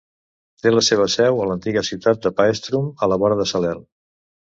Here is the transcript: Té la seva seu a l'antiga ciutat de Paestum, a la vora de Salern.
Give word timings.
Té 0.61 0.69
la 0.75 0.81
seva 0.85 1.03
seu 1.15 1.41
a 1.43 1.45
l'antiga 1.49 1.83
ciutat 1.89 2.23
de 2.23 2.31
Paestum, 2.39 2.87
a 3.05 3.11
la 3.13 3.19
vora 3.25 3.39
de 3.43 3.47
Salern. 3.53 3.85